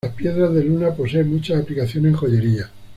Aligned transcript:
La 0.03 0.09
piedra 0.09 0.49
de 0.49 0.63
luna 0.63 0.91
posee 0.95 1.23
muchas 1.23 1.61
aplicaciones 1.61 2.13
en 2.13 2.17
joyería. 2.17 2.71